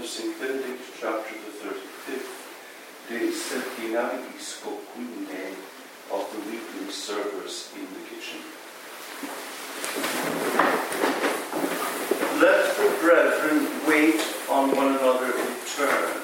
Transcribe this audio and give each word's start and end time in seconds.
of 0.00 0.06
St. 0.06 0.40
Benedict, 0.40 0.80
chapter 0.98 1.34
the 1.34 1.68
35th, 1.68 2.32
De 3.06 3.28
Septimanariis 3.28 4.62
Coquinae 4.62 5.52
of 6.10 6.24
the 6.32 6.50
weekly 6.50 6.90
servers 6.90 7.70
in 7.76 7.84
the 7.92 8.00
kitchen. 8.08 8.40
Let 12.40 12.76
the 12.78 12.96
brethren 13.02 13.68
wait 13.86 14.24
on 14.48 14.74
one 14.74 14.96
another 14.96 15.36
in 15.36 15.54
turn, 15.76 16.16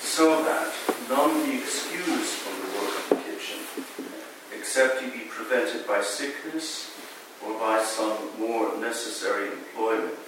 so 0.00 0.42
that 0.42 0.74
none 1.08 1.46
be 1.46 1.58
excused 1.58 2.34
from 2.42 2.56
the 2.62 2.78
work 2.80 2.94
of 2.98 3.08
the 3.10 3.30
kitchen, 3.30 3.60
except 4.58 5.02
he 5.02 5.10
be 5.10 5.26
prevented 5.26 5.86
by 5.86 6.02
sickness 6.02 6.90
or 7.46 7.56
by 7.60 7.80
some 7.84 8.18
more 8.40 8.76
necessary 8.78 9.52
employment. 9.52 10.18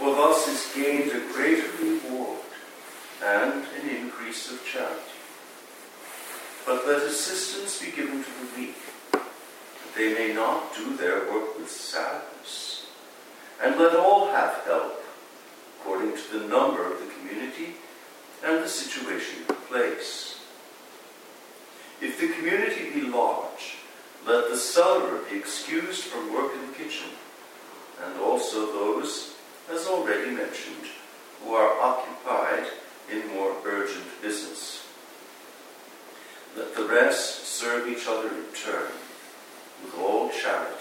For 0.00 0.14
thus 0.14 0.48
is 0.48 0.72
gained 0.74 1.10
a 1.10 1.30
greater 1.30 1.68
reward 1.78 2.40
and 3.22 3.66
an 3.82 3.88
increase 3.90 4.50
of 4.50 4.64
charity. 4.64 4.96
But 6.64 6.86
let 6.86 7.02
assistance 7.02 7.82
be 7.82 7.90
given 7.94 8.24
to 8.24 8.30
the 8.30 8.58
weak, 8.58 8.76
that 9.12 9.94
they 9.94 10.14
may 10.14 10.32
not 10.32 10.74
do 10.74 10.96
their 10.96 11.30
work 11.30 11.58
with 11.58 11.70
sadness. 11.70 12.86
And 13.62 13.78
let 13.78 13.94
all 13.94 14.28
have 14.28 14.62
help, 14.64 15.04
according 15.78 16.16
to 16.16 16.38
the 16.38 16.48
number 16.48 16.90
of 16.90 16.98
the 16.98 17.12
community 17.18 17.74
and 18.42 18.64
the 18.64 18.68
situation 18.70 19.42
of 19.42 19.48
the 19.48 19.54
place. 19.54 20.40
If 22.00 22.18
the 22.18 22.32
community 22.32 22.88
be 22.88 23.02
large, 23.02 23.76
let 24.26 24.48
the 24.48 24.56
cellarer 24.56 25.28
be 25.28 25.36
excused 25.36 26.04
from 26.04 26.32
work 26.32 26.54
in 26.54 26.68
the 26.68 26.78
kitchen, 26.78 27.10
and 28.02 28.18
also 28.18 28.64
those, 28.72 29.29
as 29.72 29.86
already 29.86 30.30
mentioned, 30.30 30.86
who 31.42 31.54
are 31.54 31.80
occupied 31.80 32.66
in 33.10 33.28
more 33.34 33.54
urgent 33.64 34.04
business. 34.20 34.86
Let 36.56 36.74
the 36.74 36.84
rest 36.84 37.46
serve 37.46 37.88
each 37.88 38.06
other 38.08 38.28
in 38.28 38.44
turn, 38.54 38.90
with 39.84 39.94
all 39.98 40.30
charity. 40.30 40.74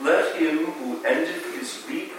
Let 0.00 0.36
him 0.36 0.66
who 0.66 1.04
ended 1.04 1.42
his 1.58 1.84
week 1.88 2.12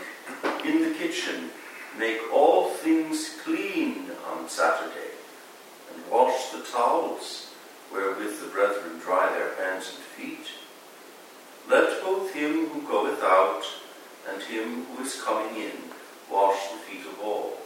in 0.63 0.81
the 0.83 0.95
kitchen 0.97 1.49
make 1.97 2.19
all 2.31 2.69
things 2.69 3.37
clean 3.43 4.11
on 4.31 4.47
Saturday, 4.47 5.15
and 5.93 6.11
wash 6.11 6.49
the 6.49 6.61
towels 6.61 7.51
wherewith 7.91 8.39
the 8.41 8.47
brethren 8.47 8.99
dry 8.99 9.29
their 9.31 9.55
hands 9.55 9.91
and 9.95 10.03
feet. 10.03 10.47
Let 11.67 12.01
both 12.03 12.33
him 12.33 12.67
who 12.67 12.81
goeth 12.87 13.23
out 13.23 13.63
and 14.29 14.41
him 14.43 14.85
who 14.85 15.03
is 15.03 15.21
coming 15.21 15.55
in 15.61 15.71
wash 16.31 16.71
the 16.71 16.77
feet 16.77 17.05
of 17.05 17.19
all. 17.21 17.57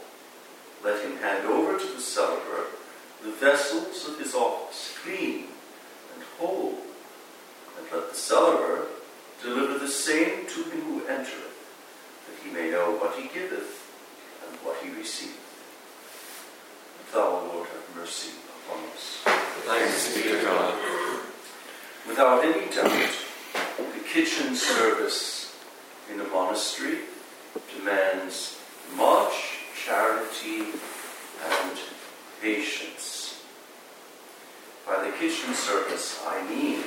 Let 0.84 1.04
him 1.04 1.16
hand 1.18 1.46
over 1.46 1.78
to 1.78 1.86
the 1.86 2.00
cellarer 2.00 2.66
the 3.22 3.30
vessels 3.30 4.08
of 4.08 4.18
his 4.18 4.34
office, 4.34 4.96
clean 5.02 5.46
and 6.14 6.22
whole, 6.38 6.76
and 7.78 7.86
let 7.92 8.10
the 8.10 8.16
cellarer 8.16 8.86
deliver 9.40 9.78
the 9.78 9.88
same 9.88 10.46
to 10.46 10.62
him 10.64 10.80
who 10.82 11.06
entereth, 11.06 12.26
that 12.26 12.44
he 12.44 12.52
may 12.52 12.70
know 12.70 12.92
what 12.92 13.16
he 13.16 13.28
giveth 13.28 13.88
and 14.46 14.56
what 14.64 14.76
he 14.82 14.90
receiveth. 14.90 15.38
And 16.98 17.14
thou, 17.14 17.46
Lord, 17.46 17.68
have 17.68 17.96
mercy 17.96 18.32
upon 18.66 18.84
us. 18.90 19.20
Thanks 19.64 20.16
be 20.16 20.22
to 20.22 20.42
God. 20.42 20.74
Without 22.08 22.44
any 22.44 22.68
doubt, 22.74 23.08
the 23.76 24.00
kitchen 24.04 24.56
service 24.56 25.41
in 26.12 26.20
a 26.20 26.24
monastery 26.24 26.98
demands 27.74 28.58
much 28.96 29.60
charity 29.84 30.60
and 30.60 31.78
patience. 32.40 33.42
By 34.86 35.04
the 35.04 35.12
kitchen 35.12 35.54
service, 35.54 36.20
I 36.26 36.42
mean 36.48 36.82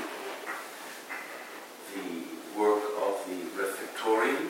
the 1.95 2.59
work 2.59 2.83
of 3.01 3.25
the 3.27 3.61
refectorium, 3.61 4.47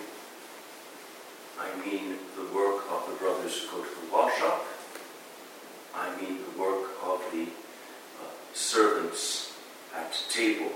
I 1.60 1.70
mean 1.86 2.18
the 2.36 2.54
work 2.54 2.84
of 2.92 3.08
the 3.10 3.16
brothers 3.16 3.58
who 3.60 3.78
go 3.78 3.84
to 3.84 3.90
the 3.90 4.14
wash 4.14 4.42
up, 4.42 4.66
I 5.94 6.10
mean 6.22 6.40
the 6.40 6.62
work 6.62 6.90
of 7.04 7.22
the 7.32 7.44
uh, 7.44 8.28
servants 8.54 9.54
at 9.96 10.12
table. 10.30 10.72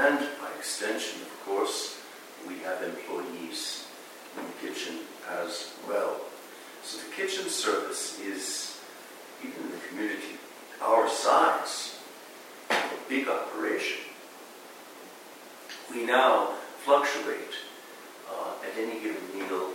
And 0.00 0.18
by 0.18 0.50
extension, 0.58 1.22
of 1.22 1.44
course, 1.44 1.96
we 2.46 2.58
have 2.58 2.82
employees 2.82 3.86
in 4.36 4.44
the 4.44 4.68
kitchen 4.68 5.00
as 5.42 5.72
well. 5.88 6.20
So 6.82 6.98
the 6.98 7.14
kitchen 7.14 7.48
service 7.48 8.20
is, 8.20 8.80
even 9.42 9.62
in 9.64 9.70
the 9.70 9.88
community 9.88 10.36
our 10.82 11.08
size, 11.08 11.98
a 12.70 12.76
big 13.08 13.28
operation. 13.28 13.98
We 15.90 16.04
now 16.04 16.52
fluctuate 16.84 17.54
uh, 18.30 18.52
at 18.62 18.78
any 18.78 19.00
given 19.00 19.22
meal 19.34 19.70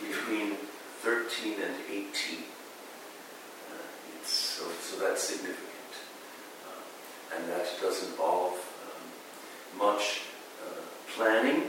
between 0.00 0.56
13 1.00 1.54
and 1.60 1.74
18. 1.90 2.04
Uh, 2.38 2.44
so, 4.24 4.64
so 4.80 4.98
that's 4.98 5.22
significant. 5.22 5.60
Uh, 6.66 7.36
and 7.36 7.48
that 7.50 7.66
does 7.80 8.02
involve 8.04 8.54
um, 8.54 9.78
much 9.78 10.22
uh, 10.64 10.80
planning 11.16 11.62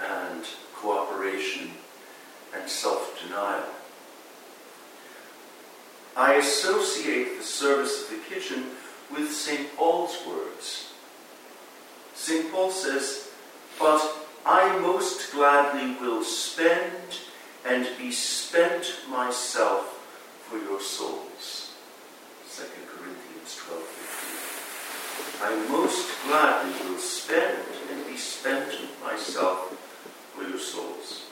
and 0.00 0.44
cooperation 0.74 1.70
and 2.54 2.68
self 2.68 3.20
denial. 3.22 3.64
I 6.16 6.34
associate 6.34 7.38
the 7.38 7.44
service 7.44 8.02
of 8.02 8.10
the 8.10 8.34
kitchen 8.34 8.66
with 9.12 9.32
St. 9.32 9.76
Paul's 9.76 10.18
words. 10.26 10.92
St. 12.14 12.50
Paul 12.52 12.70
says, 12.70 13.30
But 13.78 14.02
I 14.44 14.78
most 14.80 15.30
gladly 15.32 15.96
will 16.00 16.24
spend 16.24 17.20
and 17.64 17.86
be 17.98 18.10
spent 18.10 18.94
myself 19.08 19.94
for 20.48 20.58
your 20.58 20.80
souls. 20.80 21.72
2 22.50 22.64
Corinthians 22.88 23.56
12 23.56 23.82
15. 23.82 25.48
I 25.48 25.68
most 25.70 26.08
gladly 26.26 26.90
will 26.90 26.98
spend 26.98 27.62
and 27.92 28.06
be 28.06 28.16
spent 28.16 28.76
myself 29.04 29.72
for 30.38 30.48
your 30.48 30.58
souls. 30.58 31.24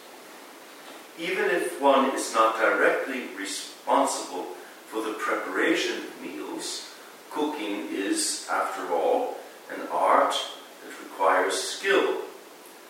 Even 1.19 1.47
if 1.47 1.81
one 1.81 2.11
is 2.15 2.34
not 2.34 2.59
directly 2.59 3.28
responsible 3.39 4.44
for 4.87 5.03
the 5.03 5.15
preparation 5.15 5.99
of 5.99 6.22
meals, 6.22 6.91
cooking 7.31 7.89
is, 7.91 8.47
after 8.50 8.93
all, 8.93 9.37
an 9.72 9.81
art 9.91 10.34
that 10.83 11.05
requires 11.05 11.55
skill 11.55 12.22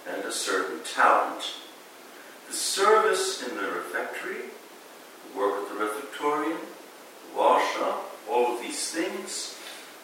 and 0.08 0.24
a 0.24 0.32
certain 0.32 0.80
talent. 0.84 1.54
The 2.48 2.54
service 2.54 3.46
in 3.46 3.56
the 3.56 3.70
refectory, 3.70 4.42
the 5.32 5.38
work 5.38 5.62
at 5.62 5.68
the 5.68 5.84
refectorium, 5.84 6.58
the 6.58 7.38
wash 7.38 7.76
up, 7.80 8.16
all 8.28 8.54
of 8.54 8.60
these 8.60 8.90
things 8.90 9.56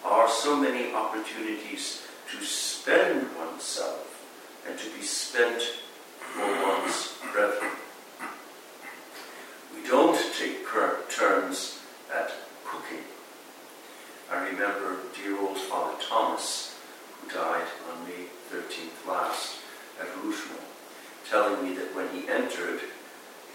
are 0.04 0.28
so 0.28 0.56
many 0.56 0.92
opportunities 0.92 2.02
to 2.30 2.44
spend 2.44 3.28
oneself 3.36 4.08
and 4.68 4.78
to 4.78 4.90
be 4.90 5.02
spent 5.02 5.62
for 6.34 6.46
one's 6.62 7.18
brethren. 7.32 7.70
We 9.74 9.88
don't 9.88 10.18
take 10.38 10.62
turns 11.22 11.80
at 12.12 12.32
cooking. 12.64 13.04
I 14.30 14.48
remember 14.48 14.98
dear 15.14 15.38
old 15.38 15.58
Father 15.58 15.94
Thomas, 16.08 16.78
who 17.20 17.28
died 17.28 17.66
on 17.90 18.04
May 18.06 18.26
13th 18.50 19.06
last 19.06 19.56
at 20.00 20.08
Rougemont, 20.16 20.64
telling 21.28 21.62
me 21.62 21.76
that 21.76 21.94
when 21.94 22.08
he 22.08 22.28
entered, 22.28 22.80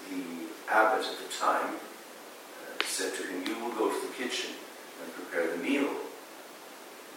the 0.10 0.24
abbot 0.70 1.06
at 1.06 1.18
the 1.18 1.34
time 1.34 1.76
uh, 1.76 2.84
said 2.86 3.14
to 3.16 3.24
him, 3.24 3.44
You 3.48 3.60
will 3.64 3.76
go 3.76 3.90
to 3.90 4.08
the 4.08 4.14
kitchen 4.14 4.52
and 5.04 5.14
prepare 5.14 5.52
the 5.52 5.58
meal. 5.58 5.90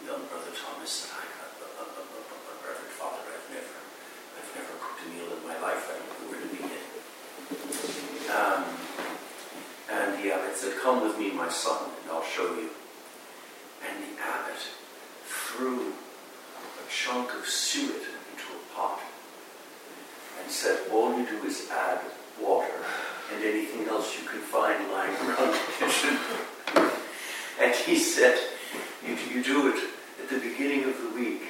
Young 0.05 0.25
brother 0.25 0.51
Thomas 0.57 0.89
said, 0.89 1.11
I, 1.15 1.23
uh, 1.23 1.79
uh, 1.79 1.85
uh, 1.85 2.65
Reverend 2.67 2.91
Father, 2.97 3.21
I've 3.29 3.47
never, 3.53 3.77
I've 4.35 4.51
never 4.57 4.73
cooked 4.81 5.05
a 5.05 5.09
meal 5.13 5.29
in 5.37 5.47
my 5.47 5.55
life. 5.61 5.85
I 5.85 6.01
don't 6.01 6.09
know 6.09 6.27
where 6.33 6.41
to 6.41 6.49
begin. 6.49 6.81
Um, 8.31 8.63
and 9.91 10.23
the 10.23 10.31
abbot 10.33 10.55
said, 10.55 10.70
Come 10.81 11.03
with 11.03 11.17
me, 11.19 11.31
my 11.31 11.49
son, 11.49 11.89
and 12.01 12.11
I'll 12.11 12.23
show 12.23 12.55
you. 12.55 12.69
And 13.87 14.03
the 14.03 14.21
abbot 14.21 14.61
threw 15.25 15.89
a 15.89 16.89
chunk 16.89 17.33
of 17.35 17.45
suet 17.45 18.01
into 18.31 18.47
a 18.55 18.75
pot 18.75 18.99
and 20.41 20.51
said, 20.51 20.79
All 20.91 21.17
you 21.17 21.25
do 21.25 21.43
is 21.45 21.69
add 21.69 22.01
water 22.41 22.73
and 23.33 23.43
anything 23.43 23.87
else 23.87 24.17
you 24.19 24.27
can 24.27 24.39
find 24.39 24.91
lying 24.91 25.15
around 25.17 25.53
the 25.53 25.85
kitchen. 25.85 26.17
and 27.61 27.75
he 27.75 27.97
said, 27.97 28.39
you, 29.05 29.17
you 29.33 29.43
do 29.43 29.69
it 29.69 29.83
at 30.21 30.29
the 30.29 30.39
beginning 30.39 30.83
of 30.85 30.97
the 31.01 31.19
week, 31.19 31.43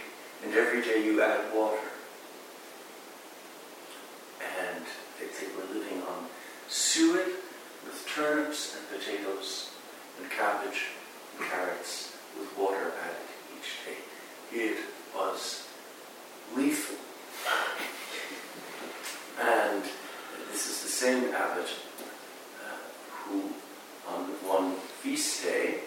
and 0.43 0.53
every 0.53 0.81
day 0.81 1.03
you 1.03 1.21
add 1.21 1.53
water. 1.53 1.79
And 4.41 4.85
they, 5.19 5.25
they 5.25 5.51
were 5.55 5.73
living 5.73 6.01
on 6.03 6.25
suet 6.67 7.27
with 7.85 8.07
turnips 8.15 8.77
and 8.77 8.99
potatoes 8.99 9.71
and 10.19 10.29
cabbage 10.31 10.87
and 11.37 11.49
carrots 11.49 12.15
with 12.39 12.57
water 12.57 12.91
added 13.03 13.27
each 13.57 13.85
day. 13.85 13.97
It 14.53 14.77
was 15.15 15.67
lethal. 16.55 16.97
And 19.39 19.83
this 20.51 20.67
is 20.67 20.83
the 20.83 20.89
same 20.89 21.33
abbot 21.33 21.67
uh, 22.63 22.77
who, 23.23 23.51
on 24.07 24.25
one 24.45 24.75
feast 25.01 25.43
day, 25.43 25.79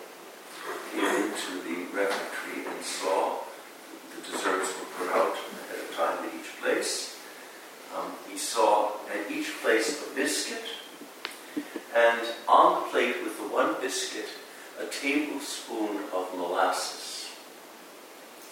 came 0.93 1.05
into 1.05 1.62
the 1.62 1.97
refectory 1.97 2.67
and 2.67 2.85
saw 2.85 3.38
the 4.14 4.31
desserts 4.31 4.73
were 4.79 5.06
put 5.06 5.14
out 5.14 5.37
ahead 5.37 5.85
of 5.85 5.97
time 5.97 6.25
at 6.25 6.33
each 6.44 6.61
place. 6.61 7.17
Um, 7.96 8.12
he 8.31 8.37
saw 8.37 8.93
at 9.12 9.31
each 9.31 9.52
place 9.62 10.02
a 10.02 10.14
biscuit, 10.14 10.64
and 11.94 12.20
on 12.49 12.82
the 12.82 12.88
plate 12.91 13.23
with 13.23 13.37
the 13.38 13.49
one 13.49 13.76
biscuit, 13.81 14.26
a 14.81 14.87
tablespoon 14.87 15.99
of 16.12 16.35
molasses. 16.37 17.31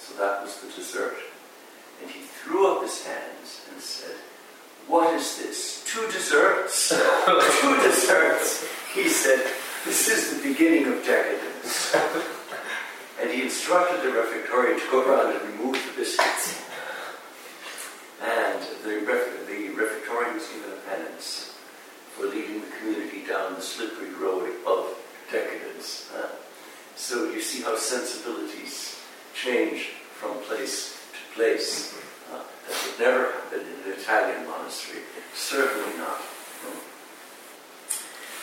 So 0.00 0.15
that 0.15 0.43
was 0.43 0.61
the 0.61 0.69
dessert. 0.69 1.17
And 2.00 2.11
he 2.11 2.21
threw 2.21 2.73
up 2.73 2.83
his 2.83 3.05
hands 3.05 3.62
and 3.73 3.81
said, 3.81 4.17
What 4.87 5.15
is 5.15 5.38
this? 5.38 5.85
Two 5.87 6.06
desserts? 6.06 6.88
Two 7.61 7.77
desserts. 7.83 8.69
He 8.95 9.09
said, 9.09 9.45
This 9.85 10.09
is 10.09 10.37
the 10.37 10.49
beginning 10.49 10.87
of 10.87 11.05
decadence. 11.05 11.97
and 13.21 13.31
he 13.31 13.43
instructed 13.43 14.03
the 14.03 14.17
refectorian 14.17 14.79
to 14.79 14.91
go 14.91 15.05
around 15.05 15.37
and 15.37 15.59
remove 15.59 15.75
the 15.75 16.00
biscuits. 16.00 16.62
The, 18.82 18.99
ref- 19.06 19.46
the 19.46 19.52
given 20.49 20.73
a 20.73 20.90
penance 20.90 21.55
for 22.17 22.26
leading 22.26 22.61
the 22.61 22.67
community 22.79 23.25
down 23.26 23.55
the 23.55 23.61
slippery 23.61 24.12
road 24.14 24.50
of 24.67 24.96
decadence. 25.31 26.11
So 26.96 27.31
you 27.31 27.40
see 27.40 27.62
how 27.62 27.76
sensibilities 27.76 29.00
change 29.34 29.90
from 30.14 30.38
place 30.43 31.00
to 31.12 31.34
place. 31.34 31.94
Uh, 32.32 32.43
that 32.69 32.87
would 32.87 33.00
never 33.00 33.32
happen 33.32 33.61
in 33.61 33.93
an 33.93 33.99
Italian 33.99 34.46
monastery. 34.46 35.00
Certainly 35.35 35.99
not. 35.99 36.20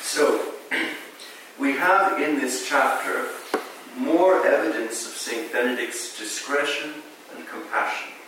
So, 0.01 0.53
we 1.59 1.73
have 1.73 2.19
in 2.19 2.39
this 2.39 2.67
chapter 2.67 3.27
more 3.95 4.45
evidence 4.45 5.05
of 5.07 5.13
St. 5.13 5.51
Benedict's 5.53 6.17
discretion 6.17 6.95
and 7.35 7.47
compassion. 7.47 8.18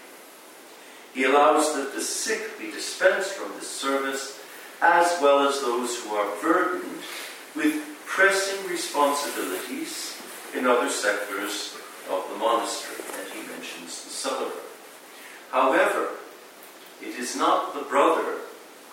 He 1.13 1.25
allows 1.25 1.75
that 1.75 1.93
the 1.93 2.01
sick 2.01 2.57
be 2.57 2.71
dispensed 2.71 3.33
from 3.33 3.51
this 3.53 3.69
service, 3.69 4.39
as 4.81 5.21
well 5.21 5.47
as 5.47 5.59
those 5.59 6.01
who 6.03 6.15
are 6.15 6.41
burdened 6.41 7.01
with 7.55 7.83
pressing 8.05 8.69
responsibilities 8.69 10.21
in 10.55 10.65
other 10.65 10.89
sectors 10.89 11.77
of 12.09 12.27
the 12.29 12.37
monastery. 12.37 13.03
And 13.19 13.29
he 13.31 13.51
mentions 13.51 14.03
the 14.03 14.29
cellarer. 14.29 14.51
However, 15.51 16.09
it 17.01 17.19
is 17.19 17.35
not 17.35 17.73
the 17.73 17.81
brother 17.81 18.37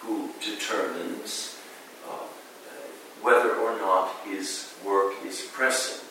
who 0.01 0.31
determines 0.45 1.59
uh, 2.09 2.27
whether 3.23 3.55
or 3.55 3.77
not 3.79 4.13
his 4.25 4.75
work 4.85 5.15
is 5.25 5.43
pressing. 5.53 6.05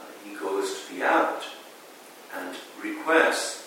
Uh, 0.00 0.04
he 0.24 0.34
goes 0.34 0.86
to 0.86 0.94
the 0.94 1.02
abbot 1.02 1.42
and 2.34 2.56
requests 2.82 3.61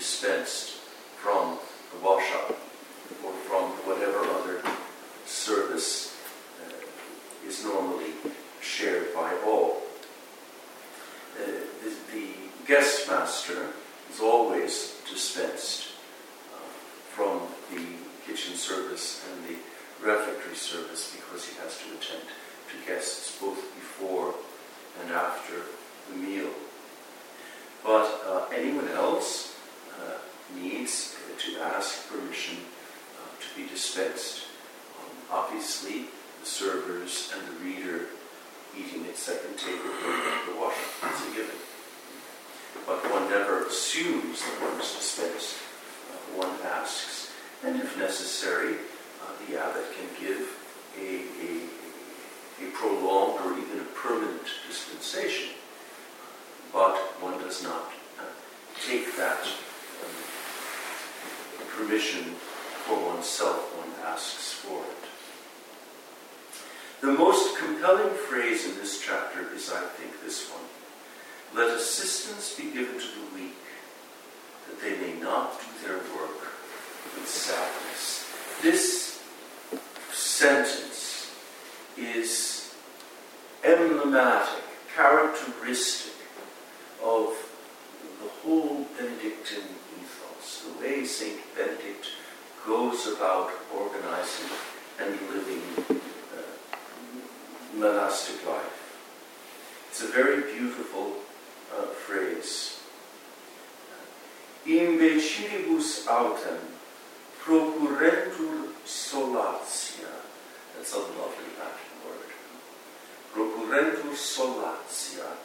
dispensed 0.00 0.80
from 1.20 1.58
the 1.92 2.02
wash-up 2.02 2.58
or 3.22 3.32
from 3.44 3.64
whatever 3.84 4.20
other 4.40 4.62
service 5.26 6.16
uh, 6.64 7.46
is 7.46 7.62
normally 7.66 8.14
shared 8.62 9.12
by 9.14 9.30
all. 9.44 9.82
Uh, 11.36 11.44
the, 11.84 11.92
the 12.14 12.28
guest 12.66 13.10
master 13.10 13.74
is 14.10 14.20
always 14.20 14.96
dispensed 15.06 15.88
uh, 16.54 16.58
from 17.10 17.42
the 17.70 17.84
kitchen 18.26 18.56
service 18.56 19.22
and 19.30 19.44
the 19.50 19.56
refectory 20.02 20.56
service 20.56 21.14
because 21.14 21.46
he 21.46 21.58
has 21.58 21.76
to 21.76 21.84
attend 21.88 22.26
to 22.70 22.86
guests 22.90 23.38
both 23.38 23.62
before 23.74 24.34
and 25.02 25.12
after 25.12 25.56
the 26.10 26.16
meal. 26.16 26.48
But 27.84 28.22
uh, 28.26 28.46
anyone 28.54 28.88
else 28.88 29.49
needs 30.56 31.16
to 31.38 31.60
ask 31.60 32.08
permission 32.08 32.56
uh, 33.16 33.28
to 33.40 33.60
be 33.60 33.68
dispensed. 33.68 34.44
Um, 34.98 35.16
obviously, 35.30 36.06
the 36.40 36.46
servers 36.46 37.32
and 37.34 37.46
the 37.48 37.64
reader 37.64 38.06
eating 38.76 39.06
at 39.06 39.16
second 39.16 39.58
table 39.58 39.90
the 40.46 40.60
wash. 40.60 40.76
It's 41.02 41.26
a 41.26 41.34
given. 41.34 41.56
But 42.86 43.10
one 43.10 43.28
never 43.30 43.66
assumes 43.66 44.40
that 44.42 44.60
one 44.62 44.80
is 44.80 44.94
dispensed. 44.94 45.56
Uh, 46.10 46.38
one 46.38 46.56
asks, 46.64 47.32
and 47.64 47.76
if 47.80 47.96
necessary, 47.98 48.74
uh, 49.22 49.32
the 49.46 49.58
abbot 49.60 49.84
can 49.96 50.08
give 50.20 50.48
a, 50.98 51.22
a, 51.42 52.66
a 52.66 52.70
prolonged 52.72 53.40
or 53.44 53.58
even 53.58 53.80
a 53.80 53.88
permanent 53.94 54.46
dispensation. 54.66 55.50
But 56.72 56.96
one 57.20 57.38
does 57.38 57.62
not 57.62 57.92
uh, 58.18 58.22
take 58.86 59.16
that 59.16 59.42
um, 59.42 60.16
permission 61.76 62.24
for 62.86 62.96
oneself, 63.06 63.76
one 63.76 63.92
asks 64.06 64.52
for 64.52 64.78
it. 64.78 65.10
The 67.00 67.12
most 67.12 67.58
compelling 67.58 68.14
phrase 68.14 68.66
in 68.66 68.76
this 68.76 69.00
chapter 69.00 69.52
is, 69.54 69.70
I 69.72 69.80
think, 69.80 70.22
this 70.22 70.50
one. 70.50 70.60
Let 71.54 71.76
assistance 71.76 72.54
be 72.54 72.64
given 72.64 72.94
to 72.94 73.06
the 73.06 73.34
weak, 73.34 73.56
that 74.68 74.80
they 74.80 74.96
may 74.98 75.18
not 75.20 75.58
do 75.60 75.86
their 75.86 75.98
work 76.16 76.52
with 77.14 77.26
sadness. 77.26 78.30
This 78.62 79.22
sentence 80.12 81.34
is 81.96 82.74
emblematic, 83.64 84.62
characteristic 84.94 86.12
of 87.02 87.34
the 88.22 88.28
whole 88.28 88.86
Benedictine 88.96 89.74
ethos, 89.98 90.64
the 90.64 90.80
way 90.80 91.04
St. 91.04 91.38
Benedict 91.56 92.06
goes 92.66 93.06
about 93.06 93.50
organizing 93.74 94.50
and 95.00 95.10
living 95.32 95.62
uh, 95.88 95.96
monastic 97.74 98.46
life. 98.46 98.76
It's 100.00 100.08
a 100.08 100.12
very 100.12 100.40
beautiful 100.50 101.12
uh, 101.76 101.84
phrase. 101.92 102.80
Imbecilibus 104.66 106.06
autem 106.08 106.56
procurentur 107.38 108.72
solatia. 108.86 110.24
That's 110.74 110.94
a 110.94 111.00
lovely 111.00 111.52
Latin 111.60 111.92
word. 112.00 112.32
Procurentur 113.34 114.16
solatia, 114.16 115.36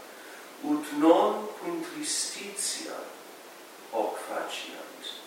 ut 0.64 0.86
non 1.00 1.50
cum 1.60 1.84
tristitia 1.84 2.96
hoc 3.92 4.16
faciant. 4.20 5.20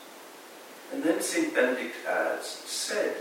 And 0.91 1.03
then 1.03 1.21
St. 1.21 1.55
Benedict 1.55 1.97
adds, 2.07 2.47
sed 2.47 3.17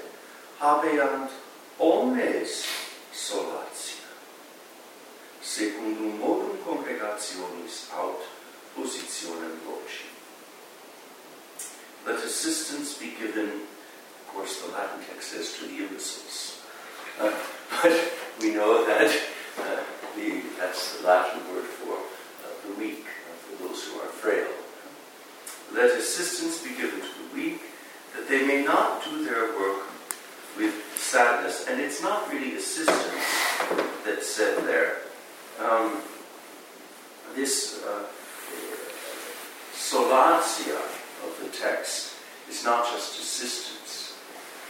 habeant 0.62 1.32
omnes 1.78 2.66
solatia, 3.12 3.97
secundum 5.48 6.20
modum 6.20 6.58
congregationis 6.66 7.76
aut 7.96 8.22
positionem 8.76 9.56
loci. 9.66 10.08
Let 12.06 12.24
assistance 12.24 12.98
be 12.98 13.12
given, 13.20 13.50
of 14.22 14.28
course 14.28 14.62
the 14.62 14.72
Latin 14.74 15.00
text 15.08 15.32
says 15.32 15.54
to 15.58 15.66
the 15.66 15.78
imbeciles. 15.84 16.62
Uh, 17.20 17.32
but 17.82 18.14
we 18.42 18.54
know 18.54 18.86
that 18.86 19.10
uh, 19.60 19.84
the, 20.16 20.42
that's 20.60 20.98
the 20.98 21.08
Latin 21.08 21.40
word 21.54 21.70
for 21.80 21.96
uh, 21.96 22.52
the 22.68 22.74
weak, 22.80 23.06
uh, 23.06 23.36
for 23.44 23.64
those 23.64 23.86
who 23.86 24.00
are 24.00 24.12
frail. 24.24 24.52
Let 25.74 25.98
assistance 25.98 26.62
be 26.62 26.76
given 26.76 27.00
to 27.00 27.14
the 27.24 27.30
weak, 27.34 27.62
that 28.16 28.28
they 28.28 28.46
may 28.46 28.64
not 28.64 29.04
do 29.04 29.24
their 29.24 29.58
work 29.58 29.88
with 30.58 30.74
sadness. 30.98 31.68
And 31.70 31.80
it's 31.80 32.02
not 32.02 32.30
really 32.32 32.56
assistance 32.56 33.24
that's 34.04 34.28
said 34.28 34.66
there. 34.66 34.98
Um, 35.60 36.02
this 37.36 37.84
uh, 37.84 38.04
solatia 39.74 40.78
of 41.26 41.40
the 41.42 41.50
text 41.50 42.14
is 42.50 42.64
not 42.64 42.86
just 42.86 43.20
assistance, 43.20 44.18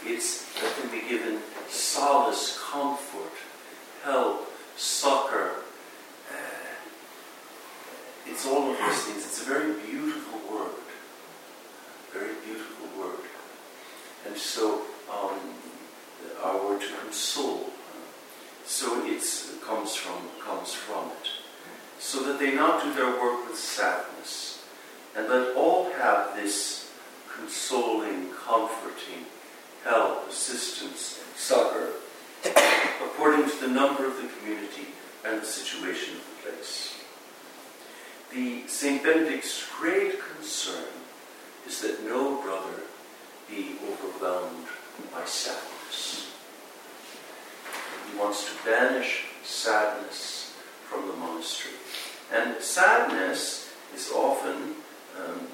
it's 0.04 0.52
that 0.60 0.74
they 0.82 1.00
be 1.00 1.08
given 1.08 1.40
solace, 1.68 2.58
comfort, 2.70 3.32
help, 4.04 4.50
succor. 4.76 5.64
Uh, 6.30 6.36
it's 8.26 8.46
all 8.46 8.70
of 8.70 8.78
these 8.78 9.02
things. 9.02 9.24
It's 9.24 9.42
a 9.42 9.44
very 9.44 9.72
beautiful 9.80 10.40
word. 10.50 10.70
Very 12.12 12.34
beautiful 12.44 12.86
word. 12.98 13.24
And 14.26 14.36
so 14.36 14.82
or 16.78 16.78
to 16.78 16.86
console. 17.02 17.70
So 18.64 19.04
it 19.06 19.22
comes 19.64 19.94
from, 19.94 20.28
comes 20.44 20.72
from 20.74 21.10
it. 21.22 21.28
So 21.98 22.22
that 22.24 22.38
they 22.38 22.54
not 22.54 22.82
do 22.82 22.92
their 22.94 23.20
work 23.20 23.48
with 23.48 23.58
sadness, 23.58 24.64
and 25.16 25.28
that 25.28 25.54
all 25.56 25.90
consoling, 27.34 28.30
comforting 28.32 29.26
help, 29.84 30.28
assistance, 30.28 31.20
succor, 31.36 31.92
according 33.04 33.48
to 33.48 33.60
the 33.60 33.68
number 33.68 34.06
of 34.06 34.16
the 34.16 34.28
community 34.38 34.88
and 35.24 35.40
the 35.40 35.46
situation 35.46 36.14
of 36.16 36.22
the 36.22 36.50
place. 36.50 36.94
The 38.32 38.66
St. 38.66 39.02
Benedict's 39.02 39.66
great 39.78 40.20
concern 40.20 40.88
is 41.66 41.80
that 41.80 42.04
no 42.04 42.40
brother 42.42 42.82
be 43.48 43.76
overwhelmed 43.90 44.66
by 45.12 45.24
sadness. 45.24 46.30
He 48.10 48.18
wants 48.18 48.44
to 48.44 48.64
banish 48.64 49.26
sadness 49.44 50.54
from 50.88 51.06
the 51.06 51.14
monastery. 51.14 51.74
And 52.32 52.60
sadness 52.62 53.72
is 53.94 54.10
often 54.12 54.74
um, 55.18 55.46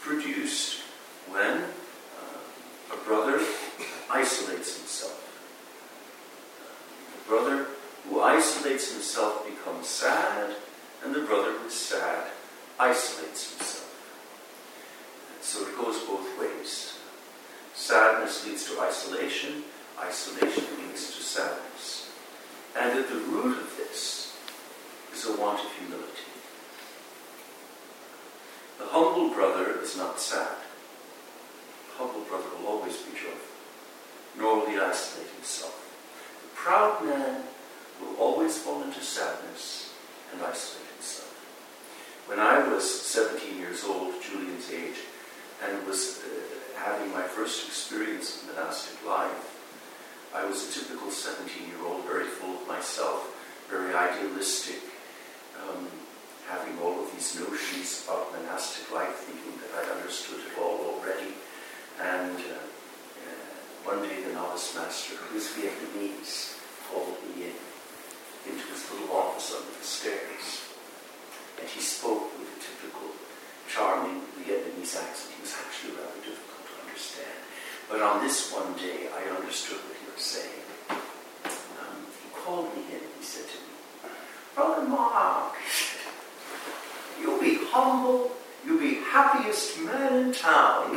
produced 0.00 0.80
when 1.30 1.62
uh, 1.62 2.94
a 2.94 2.96
brother 3.06 3.40
isolates 4.10 4.78
himself. 4.78 5.24
The 7.12 7.28
brother 7.28 7.66
who 8.08 8.20
isolates 8.20 8.92
himself 8.92 9.46
becomes 9.46 9.86
sad, 9.86 10.54
and 11.04 11.14
the 11.14 11.20
brother 11.20 11.52
who 11.52 11.66
is 11.66 11.74
sad 11.74 12.28
isolates 12.78 13.50
himself. 13.56 13.84
So 15.40 15.66
it 15.66 15.76
goes 15.76 15.98
both 16.04 16.38
ways. 16.38 16.98
Sadness 17.74 18.46
leads 18.46 18.70
to 18.70 18.80
isolation, 18.80 19.64
isolation 19.98 20.64
leads 20.78 21.16
to 21.16 21.22
sadness. 21.22 22.10
And 22.78 22.98
at 22.98 23.08
the 23.08 23.16
root 23.16 23.58
of 23.58 23.76
this 23.76 24.36
is 25.12 25.26
a 25.26 25.40
want 25.40 25.60
of 25.60 25.72
humility. 25.72 26.27
The 28.78 28.86
humble 28.86 29.30
brother 29.30 29.80
is 29.82 29.96
not 29.96 30.20
sad. 30.20 30.56
The 31.90 32.04
humble 32.04 32.20
brother 32.22 32.46
will 32.58 32.68
always 32.68 32.96
be 32.98 33.12
joyful, 33.12 33.56
nor 34.38 34.60
will 34.60 34.66
he 34.66 34.78
isolate 34.78 35.30
himself. 35.30 35.74
The 36.42 36.56
proud 36.56 37.04
man 37.04 37.42
will 38.00 38.16
always 38.16 38.56
fall 38.58 38.82
into 38.82 39.02
sadness 39.02 39.92
and 40.32 40.42
isolate 40.42 40.86
himself. 40.94 41.34
When 42.26 42.38
I 42.38 42.66
was 42.68 42.84
17 43.02 43.58
years 43.58 43.84
old, 43.84 44.14
Julian's 44.22 44.70
age, 44.70 44.98
and 45.64 45.86
was 45.86 46.20
uh, 46.22 46.78
having 46.78 47.12
my 47.12 47.22
first 47.22 47.66
experience 47.66 48.42
of 48.42 48.54
monastic 48.54 49.04
life, 49.04 49.56
I 50.34 50.44
was 50.44 50.68
a 50.68 50.80
typical 50.80 51.10
17 51.10 51.66
year 51.66 51.82
old, 51.84 52.04
very 52.04 52.26
full 52.26 52.54
of 52.54 52.68
myself, 52.68 53.34
very 53.68 53.94
idealistic, 53.94 54.80
um, 55.64 55.88
having 56.48 56.78
all 56.80 57.04
of 57.04 57.12
these 57.12 57.38
notions 57.38 58.04
about 58.08 58.32
monastic 58.32 58.90
life, 58.92 59.28
thinking 59.28 59.60
that 59.60 59.84
I 59.84 60.00
understood 60.00 60.40
it 60.40 60.58
all 60.58 60.96
already. 60.96 61.36
And 62.00 62.36
uh, 62.36 62.64
uh, 62.64 63.92
one 63.92 64.00
day 64.02 64.24
the 64.24 64.32
novice 64.32 64.74
master, 64.74 65.16
who 65.16 65.36
is 65.36 65.52
Vietnamese, 65.52 66.56
called 66.88 67.16
me 67.28 67.52
in 67.52 67.56
into 68.48 68.64
his 68.72 68.88
little 68.90 69.12
office 69.14 69.52
under 69.52 69.76
the 69.76 69.84
stairs. 69.84 70.64
And 71.60 71.68
he 71.68 71.80
spoke 71.80 72.32
with 72.38 72.48
a 72.48 72.58
typical 72.64 73.12
charming 73.68 74.22
Vietnamese 74.40 74.96
accent. 74.96 75.36
He 75.36 75.42
was 75.42 75.52
actually 75.52 76.00
rather 76.00 76.16
difficult 76.24 76.64
to 76.64 76.74
understand. 76.80 77.38
But 77.90 78.00
on 78.00 78.24
this 78.24 78.52
one 78.52 78.72
day, 78.80 79.12
I 79.12 79.28
understood 79.36 79.84
what 79.84 79.96
he 80.00 80.08
was 80.08 80.24
saying. 80.24 80.64
Um, 80.88 82.08
he 82.24 82.28
called 82.32 82.72
me 82.72 82.88
in. 82.88 83.04
And 83.04 83.14
he 83.18 83.24
said 83.24 83.44
to 83.44 83.58
me, 83.58 83.74
Brother 84.54 84.88
Mark, 84.88 85.54
humble. 87.70 88.30
You'll 88.64 88.80
be 88.80 88.94
happiest 88.94 89.80
man 89.80 90.14
in 90.16 90.32
town. 90.32 90.96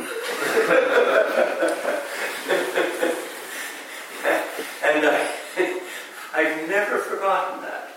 and 4.84 5.06
I, 5.06 5.30
I've 6.34 6.68
never 6.68 6.98
forgotten 6.98 7.62
that. 7.62 7.88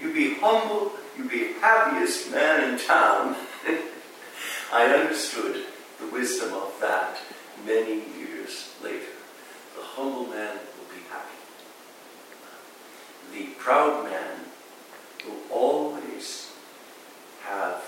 You 0.00 0.12
be 0.12 0.34
humble. 0.34 0.92
You 1.16 1.28
be 1.28 1.52
happiest 1.60 2.30
man 2.30 2.72
in 2.72 2.78
town. 2.78 3.36
I 4.72 4.86
understood 4.86 5.64
the 5.98 6.06
wisdom 6.08 6.52
of 6.52 6.72
that 6.80 7.18
many 7.66 8.02
years 8.18 8.70
later. 8.82 9.12
The 9.76 9.82
humble 9.82 10.26
man 10.26 10.56
will 10.56 10.94
be 10.94 11.02
happy. 11.10 11.38
The 13.32 13.54
proud 13.58 14.04
man 14.04 14.40
will 15.26 15.40
always 15.50 16.52
have 17.42 17.82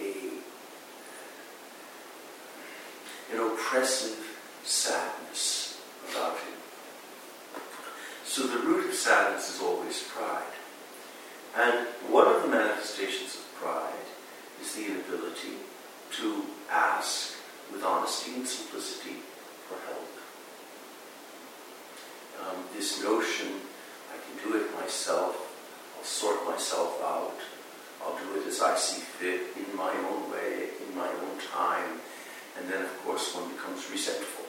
a, 0.00 0.14
an 3.32 3.40
oppressive 3.40 4.38
sadness 4.62 5.80
about 6.10 6.36
him. 6.38 6.54
So 8.24 8.46
the 8.46 8.58
root 8.58 8.88
of 8.88 8.94
sadness 8.94 9.54
is 9.54 9.60
always 9.62 10.02
pride. 10.02 10.42
And 11.56 11.86
one 12.08 12.26
of 12.26 12.42
the 12.42 12.48
manifestations 12.48 13.36
of 13.36 13.54
pride 13.54 13.92
is 14.60 14.74
the 14.74 14.86
inability 14.86 15.54
to 16.18 16.44
ask 16.70 17.34
with 17.72 17.82
honesty 17.84 18.34
and 18.34 18.46
simplicity 18.46 19.16
for 19.68 19.76
help. 19.86 20.10
Um, 22.42 22.64
this 22.74 23.02
notion, 23.02 23.48
I 24.12 24.16
can 24.18 24.50
do 24.50 24.56
it 24.58 24.74
myself, 24.74 25.36
I'll 25.96 26.04
sort 26.04 26.44
myself 26.46 27.00
out, 27.02 27.38
I'll 28.02 28.18
do 28.18 28.40
it 28.40 28.46
as 28.46 28.60
I 28.60 28.76
see 28.76 29.00
fit, 29.00 29.56
in 29.56 29.76
my 29.76 29.90
own 29.90 30.30
way, 30.30 30.70
in 30.86 30.96
my 30.96 31.08
own 31.08 31.38
time. 31.52 32.00
And 32.58 32.68
then, 32.68 32.82
of 32.82 33.04
course, 33.04 33.34
one 33.34 33.50
becomes 33.50 33.90
resentful 33.90 34.44